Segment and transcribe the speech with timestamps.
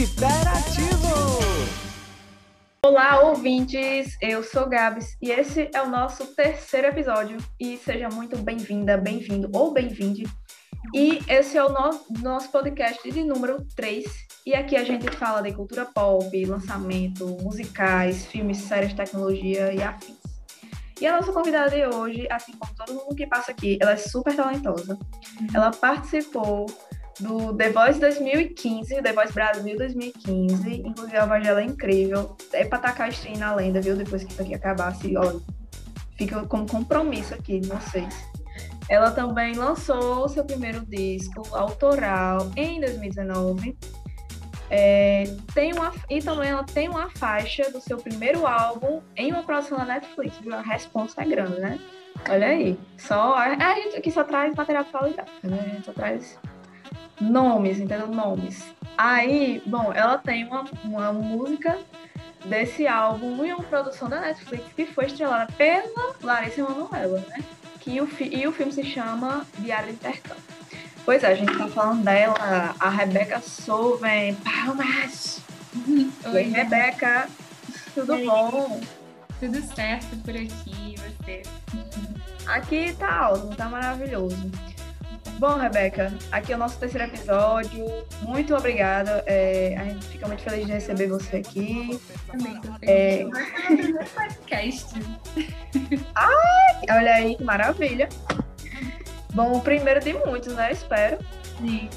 [0.00, 1.12] Hiperativo!
[2.82, 4.16] Olá, ouvintes!
[4.18, 7.36] Eu sou Gabs e esse é o nosso terceiro episódio.
[7.60, 10.22] E seja muito bem-vinda, bem-vindo ou bem-vinde.
[10.94, 14.06] E esse é o no nosso podcast de número 3.
[14.46, 20.16] E aqui a gente fala de cultura pop, lançamento, musicais, filmes, séries, tecnologia e afins.
[20.98, 23.98] E a nossa convidada de hoje, assim como todo mundo que passa aqui, ela é
[23.98, 24.98] super talentosa.
[25.52, 26.64] Ela participou
[27.20, 30.82] do The Voice 2015, The Voice Brasil 2015.
[30.84, 32.36] Inclusive, a voz dela é incrível.
[32.52, 33.96] É pra tacar a stream na lenda, viu?
[33.96, 35.40] Depois que isso aqui acabasse, olha.
[36.16, 38.14] Fica como compromisso aqui de vocês.
[38.88, 43.76] Ela também lançou seu primeiro disco autoral em 2019
[44.70, 49.42] é, tem uma, e também ela tem uma faixa do seu primeiro álbum em uma
[49.42, 50.54] produção da Netflix, viu?
[50.54, 51.78] A responsa é grande, né?
[52.28, 52.78] Olha aí.
[52.96, 55.58] Só, a gente aqui só traz material de qualidade, né?
[55.60, 56.38] A gente só traz
[57.20, 58.06] nomes, entendeu?
[58.08, 58.64] Nomes.
[58.96, 61.78] Aí, bom, ela tem uma, uma música
[62.44, 67.44] desse álbum em uma produção da Netflix que foi estrelada pela Larissa Manoela, né?
[67.80, 70.42] Que o, e o filme se chama Diário de Intercâmbio.
[71.04, 74.34] Pois é, a gente tá falando dela, a Rebeca Souven.
[74.36, 75.40] Palmas!
[76.32, 77.28] Oi, Rebeca.
[77.94, 78.26] Tudo Oi.
[78.26, 78.80] bom?
[79.38, 81.42] Tudo certo por aqui, e você?
[82.46, 84.50] Aqui tá ótimo, tá maravilhoso.
[85.40, 87.86] Bom, Rebeca, aqui é o nosso terceiro episódio.
[88.20, 89.24] Muito obrigada.
[89.24, 91.98] É, a gente fica muito feliz de receber você aqui.
[92.30, 92.82] Também tô feliz.
[92.86, 93.24] É...
[94.14, 94.94] podcast.
[96.14, 98.06] Ai, olha aí, que maravilha.
[99.32, 100.72] Bom, o primeiro de muitos, né?
[100.72, 101.16] Espero.
[101.58, 101.88] Sim.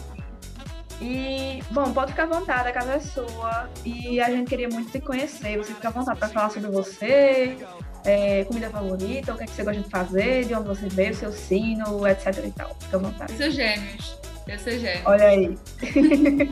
[1.01, 3.69] E, bom, pode ficar à vontade, a casa é sua.
[3.83, 5.57] E a gente queria muito te conhecer.
[5.57, 7.57] Você fica à vontade para falar sobre você,
[8.05, 11.15] é, comida favorita, o que, é que você gosta de fazer, de onde você veio,
[11.15, 12.75] seu sino, etc e tal.
[12.79, 13.33] Fica à vontade.
[13.33, 14.19] Eu sou gêmeos.
[14.47, 15.05] Eu sou gêmeos.
[15.05, 15.57] Olha aí.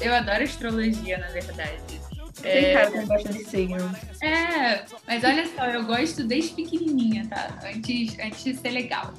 [0.00, 2.02] eu adoro astrologia, na verdade.
[2.40, 2.72] Tem é...
[2.72, 3.96] cara que gosta de signo.
[4.22, 7.58] É, mas olha só, eu gosto desde pequenininha, tá?
[7.64, 9.14] Antes, antes de ser legal.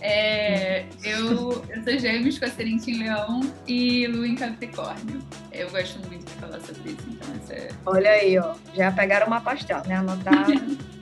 [0.00, 5.20] É, eu, eu sou gêmeos com ascendente em leão e lua em capricórnio.
[5.50, 7.68] Eu gosto muito de falar sobre isso, então essa é...
[7.86, 8.54] Olha aí, ó.
[8.74, 9.96] Já pegaram uma pastel, né?
[9.96, 10.76] Anotaram.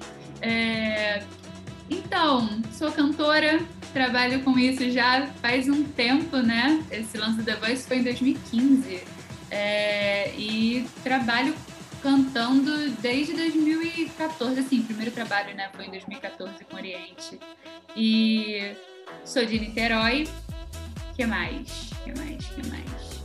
[0.44, 1.22] é,
[1.88, 3.60] então, sou cantora,
[3.94, 6.84] trabalho com isso já faz um tempo, né?
[6.90, 9.02] Esse lance da Voice foi em 2015.
[9.50, 11.54] É, e trabalho
[12.02, 17.40] cantando desde 2014, assim, primeiro trabalho, né, foi em 2014 com Oriente.
[17.96, 18.74] E
[19.24, 20.28] sou de Niterói.
[21.16, 21.90] que mais?
[22.04, 22.44] que mais?
[22.46, 23.24] que mais?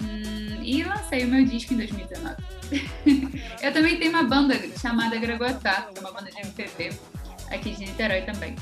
[0.00, 2.36] Hum, e lancei o meu disco em 2019.
[3.62, 6.92] eu também tenho uma banda chamada Graguatá, que é uma banda de MPB
[7.50, 8.56] aqui de Niterói também.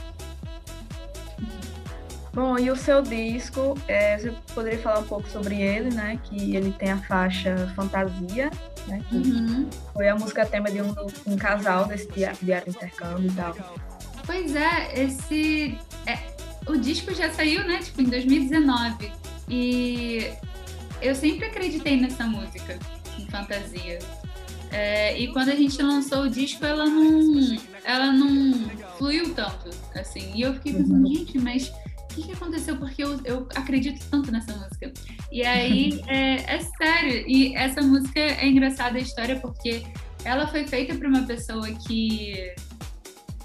[2.32, 6.18] Bom, e o seu disco, é, você poderia falar um pouco sobre ele, né?
[6.22, 8.50] Que ele tem a faixa Fantasia,
[8.86, 9.02] né?
[9.08, 9.68] Que uhum.
[9.92, 10.94] foi a música tema de um,
[11.26, 13.56] um casal desse diário, diário de intercâmbio e tal.
[14.24, 15.76] Pois é, esse.
[16.06, 16.18] É,
[16.66, 17.78] o disco já saiu, né?
[17.78, 19.10] Tipo, em 2019.
[19.48, 20.30] E
[21.02, 22.78] eu sempre acreditei nessa música,
[23.22, 23.98] em fantasia.
[24.70, 28.52] É, e quando a gente lançou o disco, ela não, ela não
[28.96, 30.32] fluiu tanto, assim.
[30.34, 31.14] E eu fiquei pensando, uhum.
[31.14, 32.76] gente, mas o que, que aconteceu?
[32.76, 34.92] Porque eu, eu acredito tanto nessa música.
[35.32, 37.24] E aí, é, é sério.
[37.26, 39.82] E essa música é engraçada a história porque
[40.24, 42.54] ela foi feita para uma pessoa que,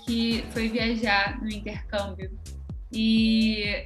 [0.06, 2.32] que foi viajar no intercâmbio.
[2.92, 3.84] E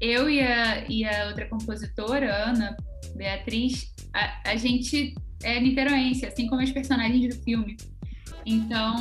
[0.00, 2.76] eu e a, e a outra compositora, Ana
[3.18, 7.76] Beatriz, a, a gente é niteroense, assim como os personagens do filme.
[8.46, 8.96] Então,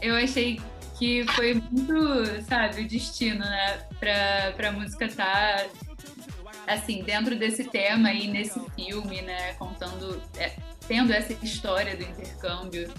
[0.00, 0.60] eu achei
[0.98, 3.78] que foi muito, sabe, o destino, né?
[4.00, 9.54] Pra, pra música estar, tá, assim, dentro desse tema e nesse filme, né?
[9.54, 10.52] Contando, é,
[10.88, 12.92] tendo essa história do intercâmbio.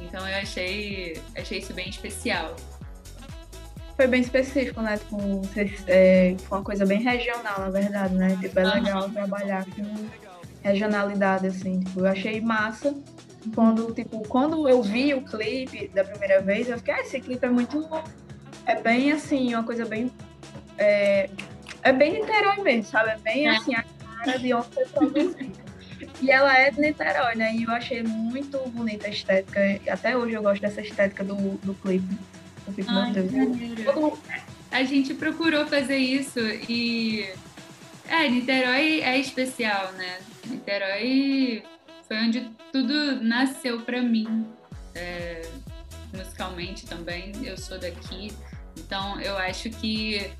[0.00, 2.56] Então eu achei, achei isso bem especial.
[3.96, 4.98] Foi bem específico, né?
[4.98, 5.18] Tipo,
[5.86, 8.36] é, foi uma coisa bem regional, na verdade, né?
[8.40, 10.08] Tipo, é legal trabalhar com
[10.62, 11.80] regionalidade, assim.
[11.80, 12.94] Tipo, eu achei massa
[13.54, 17.44] quando, tipo, quando eu vi o clipe da primeira vez, eu fiquei, ah, esse clipe
[17.44, 17.86] é muito.
[18.66, 20.10] É bem assim, uma coisa bem.
[20.78, 21.28] É,
[21.82, 23.10] é bem Niterói mesmo, sabe?
[23.10, 25.64] É bem assim, a cara de onde produzido.
[26.20, 27.54] E ela é de Niterói, né?
[27.54, 29.60] E eu achei muito bonita a estética.
[29.88, 32.18] Até hoje eu gosto dessa estética do, do clipe.
[32.88, 33.12] Ai.
[34.70, 37.28] A gente procurou fazer isso e.
[38.08, 40.18] É, Niterói é especial, né?
[40.46, 41.62] Niterói
[42.06, 44.46] foi onde tudo nasceu para mim,
[44.94, 45.48] é,
[46.12, 47.32] musicalmente também.
[47.42, 48.32] Eu sou daqui,
[48.76, 50.30] então eu acho que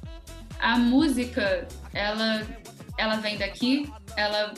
[0.58, 2.46] a música ela
[2.96, 4.54] ela vem daqui, ela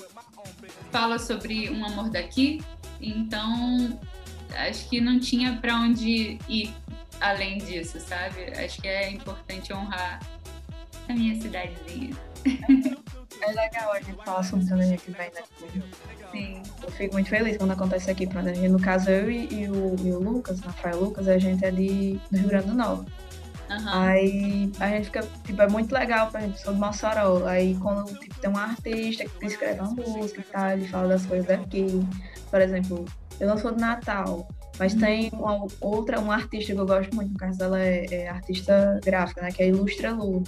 [0.91, 2.61] fala sobre um amor daqui,
[3.01, 3.99] então
[4.69, 6.75] acho que não tinha para onde ir
[7.21, 8.53] além disso, sabe?
[8.57, 10.21] Acho que é importante honrar
[11.09, 12.15] a minha cidadezinha.
[13.43, 15.43] É legal a gente falar sobre quando a gente vem né?
[16.33, 16.63] Sim.
[16.83, 18.27] Eu fico muito feliz quando acontece aqui.
[18.27, 18.69] Pra gente.
[18.69, 22.19] No caso, eu e, e, o, e o Lucas, Rafael Lucas, a gente é de,
[22.31, 23.13] do Rio Grande do Norte.
[23.69, 23.89] Uhum.
[23.89, 27.47] Aí a gente fica, tipo, é muito legal pra gente, sou do Mossoró.
[27.47, 31.27] Aí quando tipo, tem um artista que escreve uma música e tal, ele fala das
[31.27, 32.07] coisas daqui.
[32.51, 33.05] Por exemplo,
[33.41, 35.01] eu não sou de Natal, mas uhum.
[35.01, 39.01] tem uma outra, uma artista que eu gosto muito, no caso dela é, é artista
[39.05, 39.51] gráfica, né?
[39.51, 40.43] Que é Ilustra Lu,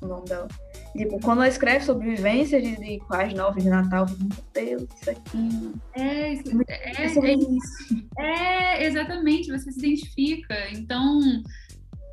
[0.00, 0.48] o nome dela.
[0.96, 4.44] Tipo, quando ela escreve sobre vivências de, de quase nove de Natal, eu fico, meu
[4.52, 5.72] Deus, isso aqui.
[5.94, 8.08] É, isso, é, é, isso.
[8.18, 10.54] é, exatamente, você se identifica.
[10.70, 11.20] Então,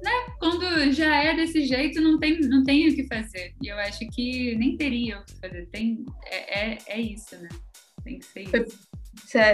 [0.01, 3.53] né, quando já é desse jeito, não tem, não tem o que fazer.
[3.61, 5.67] E eu acho que nem teria o que fazer.
[5.67, 7.49] Tem, é, é, é isso, né?
[8.03, 8.88] Tem que ser isso.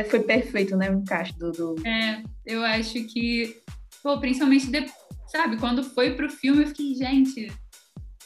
[0.09, 0.89] Foi perfeito, né?
[0.89, 1.88] O encaixe do, do.
[1.88, 3.57] É, eu acho que,
[4.01, 4.85] pô, principalmente, de,
[5.27, 7.51] sabe, quando foi pro filme, eu fiquei, gente,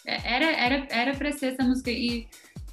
[0.05, 2.27] é, era era era para ser essa música e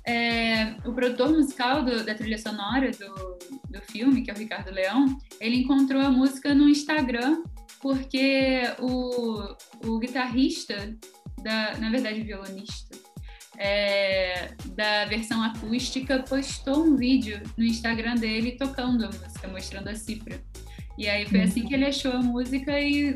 [0.06, 4.70] é, o produtor musical do, da trilha sonora do, do filme, que é o Ricardo
[4.70, 7.42] Leão, ele encontrou a música no Instagram
[7.80, 10.96] porque o, o guitarrista,
[11.42, 12.96] da, na verdade violonista,
[13.58, 19.94] é, da versão acústica postou um vídeo no Instagram dele tocando a música, mostrando a
[19.94, 20.41] cifra.
[20.99, 23.14] E aí foi assim que ele achou a música e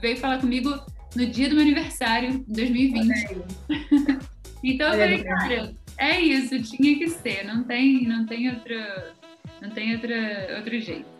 [0.00, 0.78] veio falar comigo
[1.16, 3.36] no dia do meu aniversário, em 2020.
[4.62, 9.14] então eu falei, cara, é isso, tinha que ser, não tem, não tem outra,
[9.62, 11.14] não tem outra, outro jeito.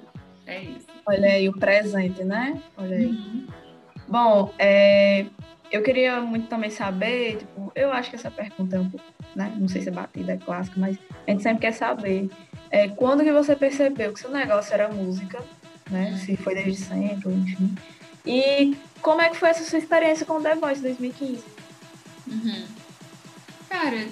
[0.46, 0.86] É isso.
[1.06, 2.60] Olha aí o presente, né?
[2.76, 3.06] Olha aí.
[3.06, 3.46] Uhum.
[4.08, 5.24] Bom, é,
[5.70, 9.52] eu queria muito também saber, tipo, eu acho que essa pergunta é um pouco, né?
[9.58, 10.96] Não sei se é batida, é clássica, mas
[11.26, 12.30] a gente sempre quer saber.
[12.70, 15.42] É, quando que você percebeu que seu negócio era música,
[15.90, 16.16] né?
[16.24, 17.74] Se foi desde sempre, enfim.
[18.26, 21.44] E como é que foi essa sua experiência com o The Voice 2015?
[22.26, 22.64] Uhum.
[23.68, 24.08] Cara,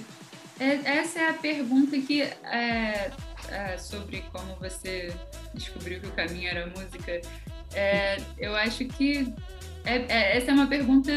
[0.59, 3.11] é, essa é a pergunta que é,
[3.49, 5.13] é, sobre como você
[5.53, 7.21] descobriu que o caminho era música.
[7.73, 9.33] É, eu acho que
[9.85, 11.11] é, é, essa é uma pergunta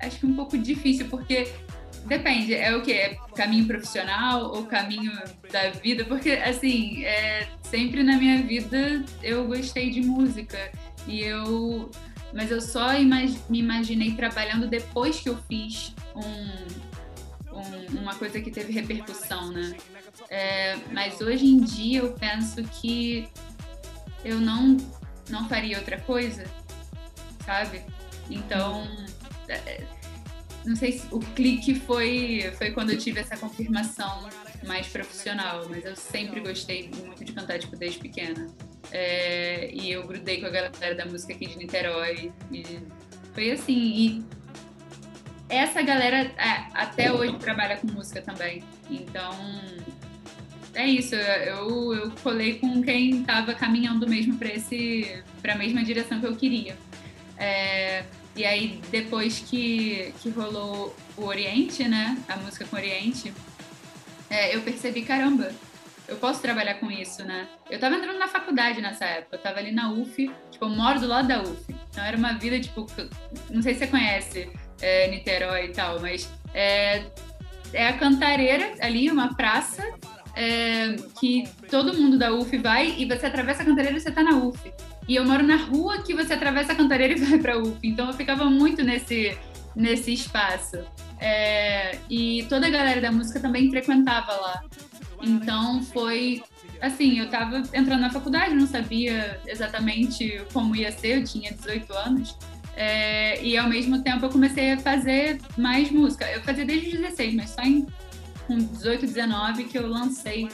[0.00, 1.52] acho que um pouco difícil porque
[2.06, 5.12] depende é o que é caminho profissional ou caminho
[5.50, 6.04] da vida?
[6.04, 10.70] Porque assim é, sempre na minha vida eu gostei de música
[11.06, 11.90] e eu
[12.32, 18.40] mas eu só imag me imaginei trabalhando depois que eu fiz um, um, uma coisa
[18.40, 19.76] que teve repercussão, né?
[20.28, 23.28] É, mas hoje em dia eu penso que
[24.24, 24.76] eu não,
[25.30, 26.44] não faria outra coisa,
[27.46, 27.82] sabe?
[28.28, 28.86] Então,
[29.48, 29.84] é,
[30.66, 34.28] não sei se o clique foi, foi quando eu tive essa confirmação
[34.66, 38.48] mais profissional, mas eu sempre gostei muito de cantar, tipo, desde pequena.
[38.90, 42.32] É, e eu grudei com a galera da música aqui de Niterói.
[42.50, 42.64] E
[43.32, 43.72] foi assim.
[43.72, 44.24] E
[45.48, 48.64] essa galera é, até hoje trabalha com música também.
[48.90, 49.34] Então
[50.74, 51.14] é isso.
[51.14, 56.26] Eu, eu colei com quem estava caminhando mesmo para esse para a mesma direção que
[56.26, 56.76] eu queria.
[57.38, 58.04] É,
[58.34, 62.16] e aí depois que, que rolou o Oriente, né?
[62.28, 63.32] A música com Oriente,
[64.28, 65.52] é, eu percebi caramba
[66.08, 67.48] eu posso trabalhar com isso, né?
[67.68, 71.00] Eu tava entrando na faculdade nessa época, eu tava ali na UF, tipo, eu moro
[71.00, 71.74] do lado da UF.
[71.90, 72.86] Então era uma vida, tipo,
[73.50, 74.50] não sei se você conhece
[74.80, 77.04] é, Niterói e tal, mas é,
[77.72, 79.82] é a Cantareira ali, uma praça
[80.34, 84.22] é, que todo mundo da UF vai e você atravessa a Cantareira e você tá
[84.22, 84.72] na UF.
[85.08, 87.78] E eu moro na rua que você atravessa a Cantareira e vai pra UF.
[87.82, 89.36] Então eu ficava muito nesse,
[89.74, 90.78] nesse espaço.
[91.18, 94.62] É, e toda a galera da música também frequentava lá.
[95.22, 96.42] Então foi
[96.80, 101.92] assim, eu tava entrando na faculdade, não sabia exatamente como ia ser, eu tinha 18
[101.94, 102.36] anos.
[102.76, 106.30] É, e ao mesmo tempo eu comecei a fazer mais música.
[106.30, 107.86] Eu fazia desde os 16, mas só em
[108.46, 110.48] com 18, 19 que eu lancei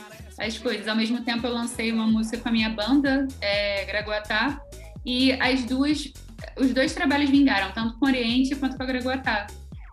[0.46, 0.88] as coisas.
[0.88, 4.60] Ao mesmo tempo eu lancei uma música com a minha banda, é, Graguatá,
[5.04, 6.12] e as duas,
[6.58, 9.46] os dois trabalhos vingaram, tanto com o Oriente quanto com a Graguatá.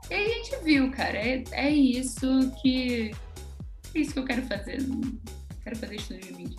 [0.09, 3.11] E aí a gente viu, cara, é, é isso que
[3.93, 4.79] é isso que eu quero fazer.
[5.63, 6.57] Quero fazer estudo de mídia.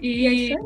[0.00, 0.56] e, é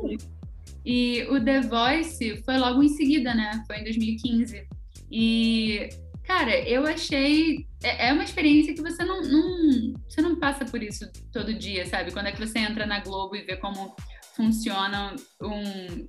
[0.85, 3.63] e o The Voice foi logo em seguida, né?
[3.67, 4.67] Foi em 2015.
[5.11, 5.89] E,
[6.29, 7.67] cara, eu achei.
[7.83, 11.87] É, é uma experiência que você não, não, você não passa por isso todo dia,
[11.87, 12.13] sabe?
[12.13, 13.97] Quando é que você entra na Globo e vê como
[14.37, 16.09] funciona um,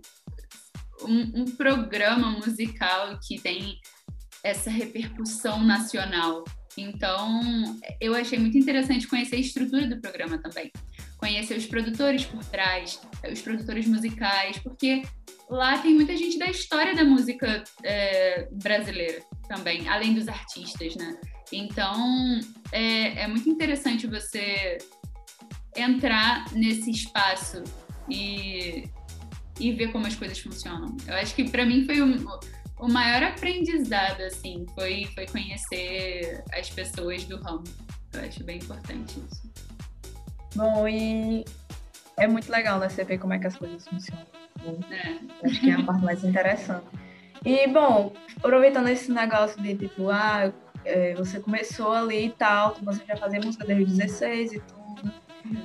[1.07, 3.79] um, um programa musical que tem
[4.43, 6.43] essa repercussão nacional.
[6.77, 7.41] Então,
[7.99, 10.69] eu achei muito interessante conhecer a estrutura do programa também.
[11.17, 15.01] Conhecer os produtores por trás, os produtores musicais, porque
[15.49, 21.19] lá tem muita gente da história da música é, brasileira também, além dos artistas, né?
[21.51, 22.39] Então,
[22.71, 24.77] é, é muito interessante você
[25.75, 27.63] entrar nesse espaço
[28.07, 28.87] e,
[29.59, 30.95] e ver como as coisas funcionam.
[31.07, 32.23] Eu acho que para mim foi um,
[32.79, 37.63] o maior aprendizado, assim, foi, foi conhecer as pessoas do ramo.
[38.13, 39.49] Eu acho bem importante isso.
[40.55, 41.43] Bom, e
[42.17, 42.89] é muito legal, né?
[42.89, 44.25] Você ver como é que as coisas funcionam.
[44.91, 45.47] É.
[45.47, 46.85] Acho que é a parte mais interessante.
[47.45, 50.51] E, bom, aproveitando esse negócio de, tipo, ah,
[50.83, 55.13] é, você começou ali e tal, você já fazia música desde 16 e tudo.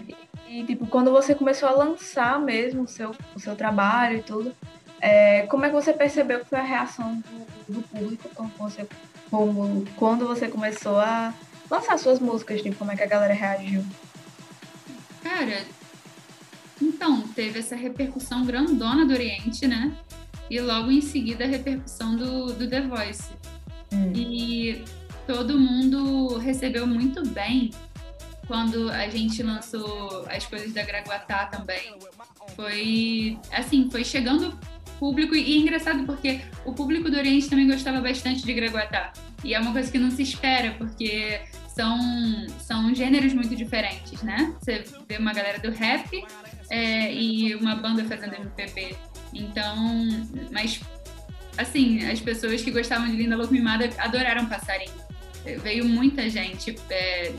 [0.08, 4.22] E, e, tipo, quando você começou a lançar mesmo o seu, o seu trabalho e
[4.22, 4.54] tudo,
[5.00, 7.22] é, como é que você percebeu que foi a reação
[7.68, 8.86] do, do público quando você,
[9.30, 11.34] como, quando você começou a
[11.70, 12.62] lançar suas músicas?
[12.62, 13.84] Tipo, como é que a galera reagiu?
[15.22, 15.62] Cara,
[16.80, 19.92] então, teve essa repercussão grandona do Oriente, né?
[20.50, 23.30] E logo em seguida a repercussão do, do The Voice.
[23.92, 24.12] Hum.
[24.14, 24.84] E
[25.26, 27.70] todo mundo recebeu muito bem
[28.46, 31.96] quando a gente lançou as coisas da Graguatá também.
[32.54, 34.58] Foi, assim, foi chegando
[34.98, 35.34] público.
[35.34, 39.12] E é engraçado porque o público do Oriente também gostava bastante de Graguatá.
[39.42, 41.98] E é uma coisa que não se espera, porque são,
[42.58, 44.54] são gêneros muito diferentes, né?
[44.58, 46.24] Você vê uma galera do rap
[46.70, 48.96] é, e uma banda fazendo MPB.
[49.34, 49.76] Então,
[50.52, 50.80] mas
[51.56, 54.92] assim, as pessoas que gostavam de Linda Louco Mimada adoraram Passarinho.
[55.62, 57.32] Veio muita gente é,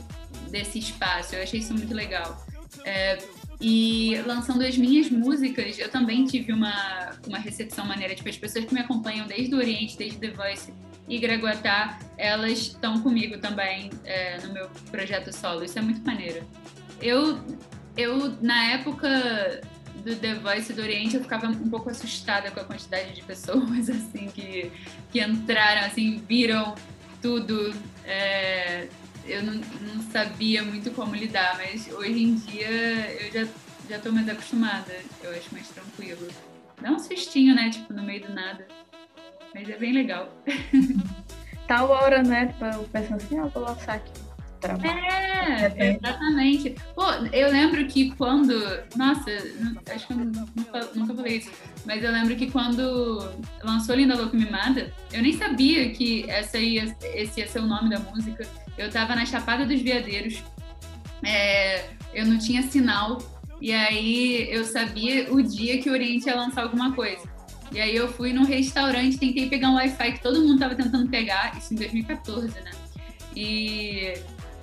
[0.50, 2.46] desse espaço, eu achei isso muito legal.
[2.84, 3.18] É,
[3.60, 8.14] e lançando as minhas músicas, eu também tive uma, uma recepção maneira.
[8.14, 10.72] Tipo, as pessoas que me acompanham desde o Oriente, desde The Voice
[11.08, 15.64] e Graguatá, elas estão comigo também é, no meu projeto solo.
[15.64, 16.46] Isso é muito maneiro.
[17.00, 17.40] Eu,
[17.96, 19.62] eu, na época
[20.04, 23.88] do The Voice do Oriente, eu ficava um pouco assustada com a quantidade de pessoas,
[23.90, 24.70] assim, que,
[25.10, 26.74] que entraram, assim, viram
[27.20, 27.74] tudo.
[28.04, 28.88] É,
[29.26, 32.70] eu não, não, sabia muito como lidar, mas hoje em dia
[33.20, 33.52] eu já,
[33.88, 34.94] já tô mais acostumada.
[35.22, 36.28] Eu acho mais tranquilo.
[36.80, 37.70] Dá um sustinho, né?
[37.70, 38.66] Tipo, no meio do nada.
[39.54, 40.30] Mas é bem legal.
[41.66, 42.46] Tal hora, né?
[42.46, 44.25] Tipo, eu penso assim, ah, vou lançar aqui.
[44.88, 46.74] É, exatamente.
[46.94, 48.52] Pô, eu lembro que quando.
[48.96, 49.30] Nossa,
[49.94, 51.50] acho que eu nunca, nunca falei isso.
[51.84, 53.32] Mas eu lembro que quando
[53.62, 57.90] lançou Linda Louca Mimada, eu nem sabia que essa ia, esse ia ser o nome
[57.90, 58.46] da música.
[58.76, 60.42] Eu tava na Chapada dos Veadeiros,
[61.24, 63.18] é, eu não tinha sinal,
[63.60, 67.36] e aí eu sabia o dia que o Oriente ia lançar alguma coisa.
[67.72, 71.08] E aí eu fui num restaurante, tentei pegar um Wi-Fi que todo mundo tava tentando
[71.08, 72.70] pegar, isso em 2014, né?
[73.34, 74.14] E,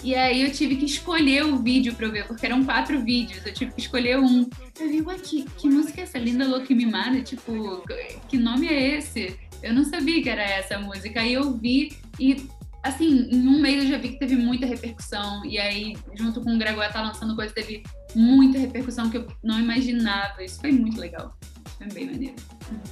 [0.03, 3.45] e aí eu tive que escolher o vídeo pra eu ver, porque eram quatro vídeos,
[3.45, 4.49] eu tive que escolher um.
[4.79, 6.19] Eu vi, ué, que, que música é essa?
[6.19, 7.21] Linda Louca e Mimada?
[7.21, 7.81] Tipo,
[8.27, 9.39] que nome é esse?
[9.61, 11.21] Eu não sabia que era essa música.
[11.21, 12.45] Aí eu vi e
[12.83, 15.45] assim, em um mês eu já vi que teve muita repercussão.
[15.45, 17.81] E aí, junto com o Gregoire tá lançando coisa, teve
[18.13, 20.43] muita repercussão que eu não imaginava.
[20.43, 21.35] Isso foi muito legal.
[21.77, 22.35] Foi bem maneiro.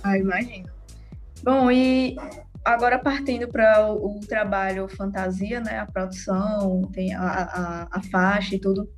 [0.03, 0.69] Ah, imagino.
[1.43, 2.15] Bom, e
[2.63, 5.79] agora partindo para o, o, trabalho fantasia, né?
[5.79, 8.89] A produção, tem a, a, a, faixa e tudo.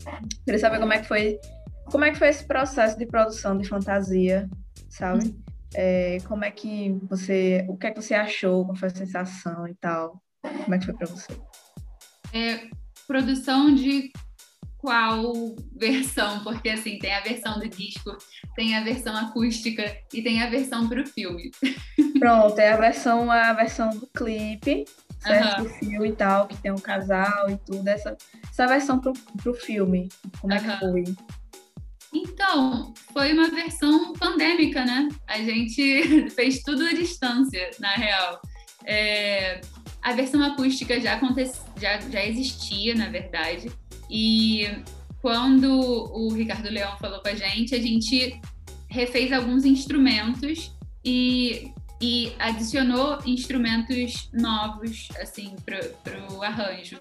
[0.46, 1.40] Queria saber como é que foi.
[1.86, 4.50] Como é que foi esse processo de produção de fantasia,
[4.90, 5.28] sabe?
[5.28, 5.42] Hum.
[5.76, 7.66] É, como é que você.
[7.68, 8.66] O que é que você achou?
[8.66, 10.22] Qual foi a sensação e tal?
[10.42, 11.34] Como é que foi para você?
[12.34, 12.68] É,
[13.08, 14.12] produção de
[14.84, 16.44] qual versão?
[16.44, 18.18] Porque assim, tem a versão do disco,
[18.54, 21.52] tem a versão acústica e tem a versão para o filme.
[22.20, 24.84] Pronto, é a versão, a versão do clipe,
[25.20, 25.60] certo?
[25.60, 25.64] Uhum.
[25.64, 27.88] Do filme e tal, que tem um casal e tudo.
[27.88, 28.18] Essa,
[28.52, 30.10] essa versão pro, pro filme,
[30.42, 30.60] como uhum.
[30.60, 31.04] é que foi?
[32.14, 35.08] Então, foi uma versão pandêmica, né?
[35.26, 38.42] A gente fez tudo à distância, na real.
[38.84, 39.62] É,
[40.02, 43.72] a versão acústica já, acontece, já, já existia, na verdade,
[44.14, 44.70] e
[45.24, 48.40] quando o Ricardo Leão falou com a gente, a gente
[48.88, 50.72] refez alguns instrumentos
[51.04, 55.80] e, e adicionou instrumentos novos, assim, para
[56.32, 57.00] o arranjo.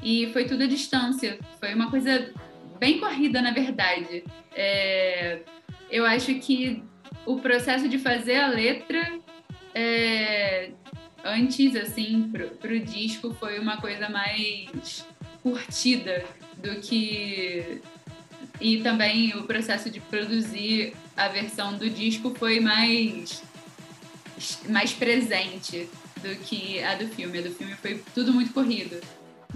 [0.00, 1.36] E foi tudo à distância.
[1.58, 2.32] Foi uma coisa
[2.78, 4.22] bem corrida, na verdade.
[4.54, 5.42] É,
[5.90, 6.80] eu acho que
[7.26, 9.18] o processo de fazer a letra
[9.74, 10.70] é,
[11.24, 15.04] antes, assim, pro, pro disco foi uma coisa mais
[15.42, 16.24] curtida
[16.56, 17.80] do que.
[18.60, 23.42] E também o processo de produzir a versão do disco foi mais,
[24.68, 25.88] mais presente
[26.22, 27.38] do que a do filme.
[27.38, 29.00] A do filme foi tudo muito corrido.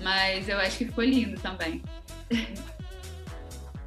[0.03, 1.83] Mas eu acho que ficou lindo também.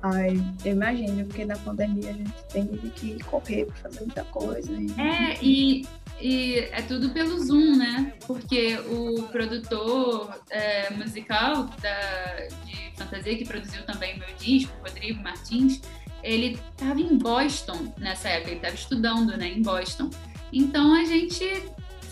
[0.01, 4.71] Ai, eu imagino, porque na pandemia a gente tem que correr para fazer muita coisa.
[4.71, 4.87] E...
[4.97, 5.87] É, e,
[6.21, 8.13] e é tudo pelo Zoom, né?
[8.27, 15.81] Porque o produtor é, musical da, de fantasia, que produziu também meu disco, Rodrigo Martins,
[16.21, 20.09] ele estava em Boston nessa época, ele estava estudando né, em Boston.
[20.51, 21.63] Então a gente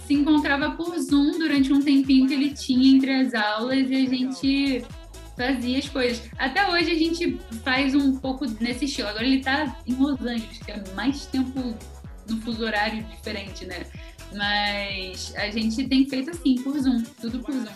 [0.06, 4.10] se encontrava por Zoom durante um tempinho que ele tinha entre as aulas e a
[4.10, 4.86] gente
[5.36, 6.30] fazia as coisas.
[6.38, 9.10] Até hoje a gente faz um pouco nesse estilo.
[9.10, 11.76] Agora ele tá em Los Angeles, que é mais tempo
[12.30, 13.86] no fuso horário diferente, né?
[14.34, 17.72] Mas a gente tem feito assim, por Zoom, tudo por Zoom.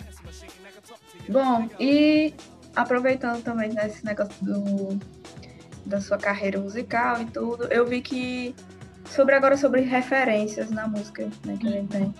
[1.28, 2.34] Bom, e
[2.74, 4.98] aproveitando também nesse negócio do,
[5.86, 8.54] da sua carreira musical e tudo, eu vi que
[9.08, 12.14] sobre agora sobre referências na música né, que a gente tem.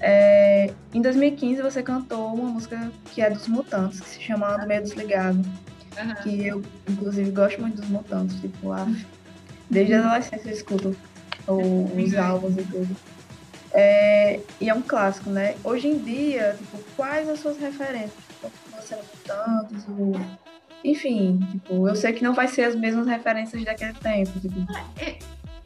[0.00, 4.66] É, em 2015 você cantou uma música que é dos Mutantes, que se chama Ando
[4.66, 5.38] Meio Desligado.
[5.38, 6.14] Uhum.
[6.22, 8.86] Que eu, inclusive, gosto muito dos Mutantes, tipo, lá.
[9.70, 10.96] Desde a adolescência eu escuto
[11.46, 12.96] os álbuns e tudo.
[13.72, 15.54] É, e é um clássico, né?
[15.62, 18.12] Hoje em dia, tipo, quais as suas referências?
[18.28, 20.14] Tipo, você é Mutantes, ou...
[20.84, 24.38] Enfim, tipo, eu sei que não vai ser as mesmas referências daquele tempo.
[24.40, 24.54] Tipo.
[24.74, 25.18] Ah, é,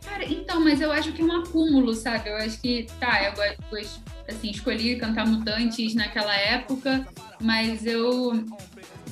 [0.03, 2.31] cara, então, mas eu acho que é um acúmulo, sabe?
[2.31, 3.33] Eu acho que, tá, eu
[3.71, 7.07] gosto assim, escolhi cantar Mutantes naquela época,
[7.41, 8.45] mas eu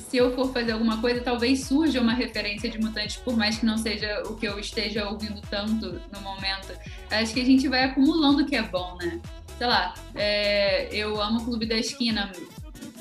[0.09, 3.65] se eu for fazer alguma coisa, talvez surja uma referência de Mutantes, por mais que
[3.65, 6.73] não seja o que eu esteja ouvindo tanto no momento.
[7.11, 9.21] Acho que a gente vai acumulando o que é bom, né?
[9.57, 12.31] Sei lá, é, eu amo o Clube da Esquina,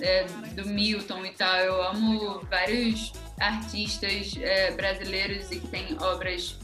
[0.00, 6.58] é, do Milton e tal, eu amo vários artistas é, brasileiros e que têm obras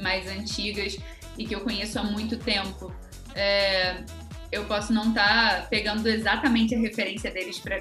[0.00, 0.96] mais antigas
[1.36, 2.94] e que eu conheço há muito tempo.
[3.34, 4.02] É,
[4.50, 7.80] eu posso não estar tá pegando exatamente a referência deles para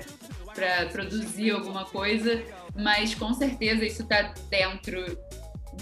[0.91, 2.43] produzir alguma coisa,
[2.75, 5.03] mas com certeza isso está dentro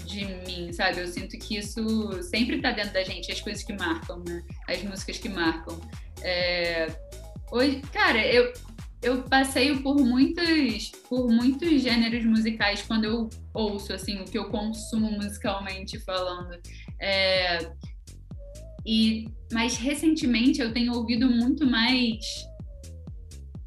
[0.04, 1.00] de mim, sabe?
[1.00, 4.42] Eu sinto que isso sempre está dentro da gente, as coisas que marcam, né?
[4.68, 5.80] As músicas que marcam.
[6.22, 6.86] É...
[7.50, 8.52] Hoje, cara, eu,
[9.02, 14.48] eu passeio por muitos, por muitos gêneros musicais quando eu ouço, assim, o que eu
[14.48, 16.58] consumo musicalmente falando.
[17.00, 17.72] É...
[18.86, 22.24] E mas recentemente eu tenho ouvido muito mais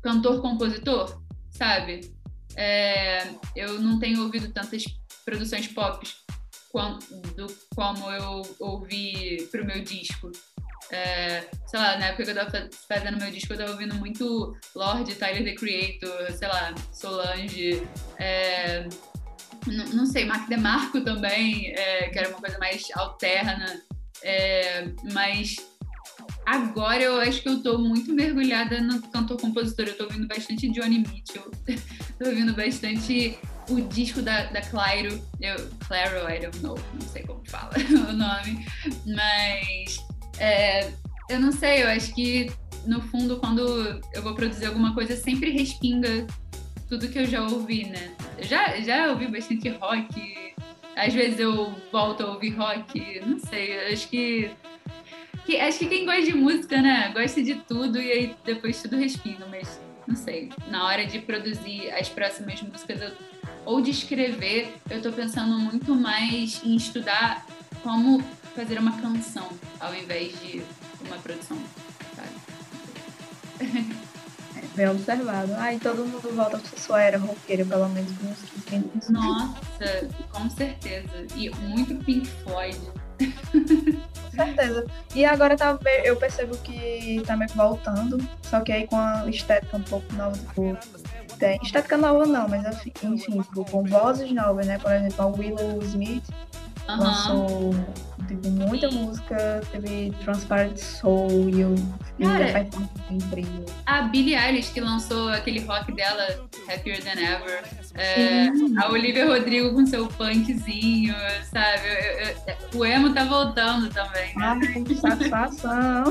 [0.04, 2.14] cantor-compositor, sabe?
[2.56, 4.84] É, eu não tenho ouvido tantas
[5.26, 6.08] produções pop
[6.72, 10.32] quando, como eu ouvi pro meu disco.
[10.92, 14.56] É, sei lá, na época que eu tava fazendo meu disco, eu tava ouvindo muito
[14.76, 17.88] Lorde, Tyler, The Creator, sei lá, Solange,
[18.20, 18.88] é,
[19.94, 23.82] não, sei, Mark DeMarco também, é, que era uma coisa mais alterna,
[24.22, 25.56] é, mas
[26.46, 29.88] Agora eu acho que eu tô muito mergulhada no cantor-compositor.
[29.88, 31.50] Eu tô ouvindo bastante Johnny Mitchell.
[32.20, 33.38] tô ouvindo bastante
[33.70, 35.22] o disco da, da Clairo.
[35.40, 35.56] Eu,
[35.88, 36.78] Claro, I don't know.
[36.94, 37.72] Não sei como fala
[38.10, 38.66] o nome.
[39.06, 39.98] Mas
[40.40, 40.92] é,
[41.30, 42.52] eu não sei, eu acho que
[42.86, 46.28] no fundo, quando eu vou produzir alguma coisa, sempre respinga
[46.90, 48.14] tudo que eu já ouvi, né?
[48.38, 50.54] Eu já, já ouvi bastante rock.
[50.96, 53.22] Às vezes eu volto a ouvir rock.
[53.26, 54.52] Não sei, acho que
[55.46, 58.96] que, acho que quem gosta de música, né, gosta de tudo e aí depois tudo
[58.98, 60.50] respinga, mas não sei.
[60.68, 63.12] Na hora de produzir as próximas músicas eu,
[63.66, 67.46] ou de escrever, eu tô pensando muito mais em estudar
[67.82, 68.22] como
[68.56, 70.62] fazer uma canção ao invés de
[71.06, 71.58] uma produção,
[72.16, 73.94] sabe?
[74.56, 75.52] É, bem observado.
[75.56, 78.38] Ai, todo mundo volta pra sua era roqueira, pelo menos com uns
[78.70, 79.10] 15 minutos.
[79.10, 81.26] Nossa, com certeza.
[81.36, 82.78] E muito Pink Floyd.
[84.36, 84.86] certeza.
[85.16, 89.30] E agora tá, eu percebo que tá meio que voltando, só que aí com a
[89.30, 90.78] estética um pouco nova, tipo,
[91.38, 92.66] tem estética nova não, mas
[93.04, 94.78] enfim, tipo, com vozes novas, né?
[94.78, 96.24] Por exemplo, a Willow Smith
[96.88, 96.98] uhum.
[96.98, 97.76] lançou
[98.28, 98.98] tipo, muita Sim.
[99.04, 101.76] música, teve Transparent Soul e eu
[102.22, 102.68] Cara.
[103.86, 107.64] A Billie Eilish que lançou aquele rock dela, Happier Than Ever.
[107.96, 111.16] É, a Olivia Rodrigo com seu punkzinho,
[111.52, 111.88] sabe?
[111.88, 114.36] Eu, eu, o emo tá voltando também.
[114.36, 114.46] Né?
[114.46, 116.04] Ai, satisfação.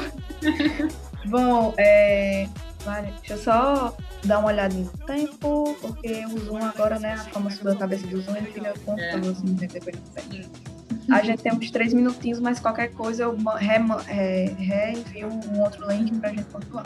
[1.27, 2.49] Bom, é,
[2.85, 7.19] vale, deixa eu só dar uma olhada no tempo, porque o Zoom agora, né, a
[7.19, 9.31] fama subiu a cabeça do Zoom, ele fica contando é.
[9.31, 10.73] assim, depois do tempo.
[11.11, 16.31] A gente tem uns três minutinhos, mas qualquer coisa eu reenvio um outro link para
[16.31, 16.85] a gente continuar.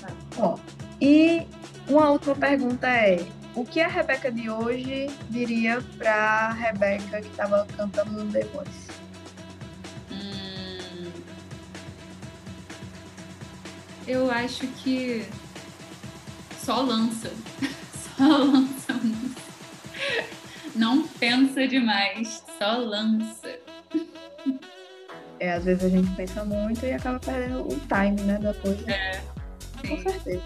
[0.00, 0.08] Tá.
[0.38, 0.58] Ó,
[1.00, 1.46] e
[1.88, 7.28] uma última pergunta é: o que a Rebeca de hoje diria para a Rebeca que
[7.28, 8.90] estava cantando no The Voice?
[14.06, 15.24] Eu acho que
[16.58, 17.30] só lança.
[18.16, 19.42] Só lança música.
[20.76, 23.58] Não pensa demais, só lança.
[25.40, 28.88] É, às vezes a gente pensa muito e acaba perdendo o time, né, da coisa.
[28.88, 29.20] É,
[29.88, 30.42] Com certeza.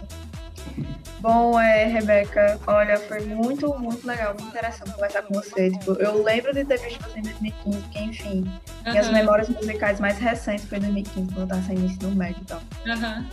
[1.20, 5.70] Bom, é, Rebeca, olha, foi muito, muito legal, muito interessante conversar com você.
[5.70, 8.52] Tipo, eu lembro de ter visto você em 2015, que enfim,
[8.90, 12.14] minhas Aham, memórias musicais mais recentes foi em 2015, quando eu tava saindo do ensino
[12.14, 12.62] médio e tal.
[12.86, 13.26] aham.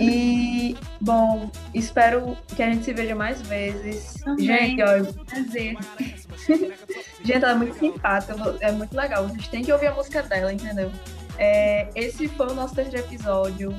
[0.00, 4.14] E, bom, espero que a gente se veja mais vezes.
[4.24, 4.46] Também.
[4.46, 5.76] Gente, olha, Prazer.
[7.24, 9.28] Gente, ela é muito simpática, é muito legal.
[9.28, 10.90] Vocês têm que ouvir a música dela, entendeu?
[11.38, 13.74] É, esse foi o nosso terceiro episódio.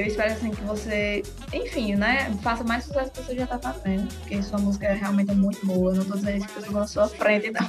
[0.00, 4.08] Eu espero assim que você, enfim, né, faça mais sucesso que você já tá fazendo,
[4.14, 5.92] porque sua música é realmente muito boa.
[5.92, 7.66] Não tô dizendo isso porque eu na sua frente e tal.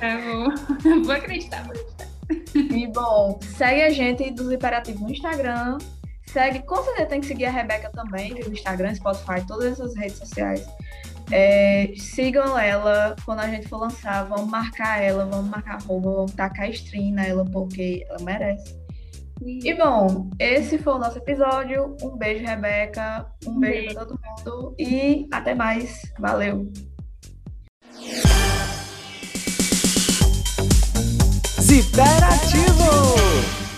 [0.00, 1.02] Tá bom.
[1.04, 2.08] Vou acreditar, vou acreditar.
[2.54, 5.78] E bom, segue a gente dos Imperativos no Instagram.
[6.26, 10.18] Segue, com certeza tem que seguir a Rebeca também, no Instagram, Spotify, todas essas redes
[10.18, 10.66] sociais.
[11.30, 16.32] É, sigam ela quando a gente for lançar, vamos marcar ela, vamos marcar arroba, vamos
[16.32, 18.79] tacar stream nela, porque ela merece.
[19.42, 21.96] E bom, esse foi o nosso episódio.
[22.02, 23.26] Um beijo, Rebeca.
[23.46, 23.94] Um, Um beijo, beijo.
[23.94, 24.74] pra todo mundo.
[24.78, 26.02] E até mais.
[26.18, 26.70] Valeu.
[31.60, 33.69] Ziperativo!